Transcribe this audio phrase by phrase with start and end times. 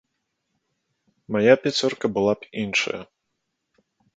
[1.35, 3.01] Мая пяцёрка была б іншая.